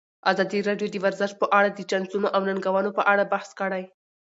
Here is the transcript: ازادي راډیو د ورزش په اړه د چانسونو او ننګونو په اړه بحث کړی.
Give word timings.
ازادي 0.31 0.59
راډیو 0.69 0.87
د 0.91 0.95
ورزش 1.05 1.31
په 1.41 1.45
اړه 1.57 1.69
د 1.71 1.79
چانسونو 1.91 2.27
او 2.35 2.41
ننګونو 2.49 2.89
په 2.97 3.03
اړه 3.11 3.23
بحث 3.33 3.49
کړی. 3.59 3.83